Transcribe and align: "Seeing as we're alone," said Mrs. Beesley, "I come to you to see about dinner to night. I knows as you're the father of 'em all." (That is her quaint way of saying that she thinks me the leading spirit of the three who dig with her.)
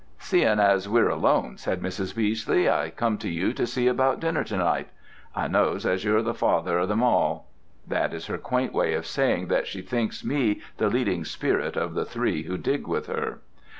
"Seeing 0.17 0.57
as 0.57 0.89
we're 0.89 1.09
alone," 1.09 1.57
said 1.59 1.79
Mrs. 1.83 2.15
Beesley, 2.15 2.67
"I 2.67 2.89
come 2.89 3.19
to 3.19 3.29
you 3.29 3.53
to 3.53 3.67
see 3.67 3.85
about 3.87 4.19
dinner 4.19 4.43
to 4.45 4.57
night. 4.57 4.87
I 5.35 5.47
knows 5.47 5.85
as 5.85 6.03
you're 6.03 6.23
the 6.23 6.33
father 6.33 6.79
of 6.79 6.89
'em 6.89 7.03
all." 7.03 7.47
(That 7.87 8.11
is 8.11 8.25
her 8.25 8.39
quaint 8.39 8.73
way 8.73 8.95
of 8.95 9.05
saying 9.05 9.45
that 9.49 9.67
she 9.67 9.83
thinks 9.83 10.25
me 10.25 10.59
the 10.77 10.89
leading 10.89 11.23
spirit 11.23 11.77
of 11.77 11.93
the 11.93 12.03
three 12.03 12.41
who 12.45 12.57
dig 12.57 12.87
with 12.87 13.05
her.) 13.05 13.41